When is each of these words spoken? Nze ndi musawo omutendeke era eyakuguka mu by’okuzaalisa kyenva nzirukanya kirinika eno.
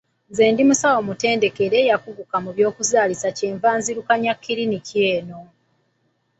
Nze 0.29 0.43
ndi 0.51 0.63
musawo 0.69 0.95
omutendeke 1.03 1.61
era 1.67 1.77
eyakuguka 1.83 2.35
mu 2.43 2.49
by’okuzaalisa 2.55 3.29
kyenva 3.37 3.69
nzirukanya 3.79 4.33
kirinika 4.43 4.97
eno. 5.15 5.39